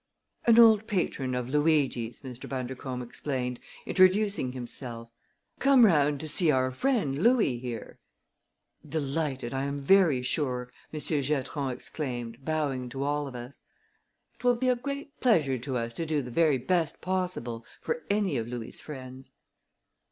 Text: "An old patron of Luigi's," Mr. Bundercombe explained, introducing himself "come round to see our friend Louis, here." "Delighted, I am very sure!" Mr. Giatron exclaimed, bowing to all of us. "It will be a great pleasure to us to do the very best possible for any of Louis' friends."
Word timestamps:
"An 0.47 0.57
old 0.57 0.87
patron 0.87 1.35
of 1.35 1.49
Luigi's," 1.49 2.23
Mr. 2.23 2.49
Bundercombe 2.49 3.03
explained, 3.05 3.59
introducing 3.85 4.51
himself 4.53 5.09
"come 5.59 5.85
round 5.85 6.19
to 6.21 6.27
see 6.27 6.49
our 6.49 6.71
friend 6.71 7.19
Louis, 7.21 7.59
here." 7.59 7.99
"Delighted, 8.83 9.53
I 9.53 9.65
am 9.65 9.79
very 9.79 10.23
sure!" 10.23 10.71
Mr. 10.91 11.21
Giatron 11.21 11.71
exclaimed, 11.71 12.43
bowing 12.43 12.89
to 12.89 13.03
all 13.03 13.27
of 13.27 13.35
us. 13.35 13.61
"It 14.33 14.43
will 14.43 14.55
be 14.55 14.69
a 14.69 14.75
great 14.75 15.19
pleasure 15.19 15.59
to 15.59 15.77
us 15.77 15.93
to 15.93 16.07
do 16.07 16.23
the 16.23 16.31
very 16.31 16.57
best 16.57 16.99
possible 17.01 17.63
for 17.79 18.01
any 18.09 18.37
of 18.37 18.47
Louis' 18.47 18.81
friends." 18.81 19.29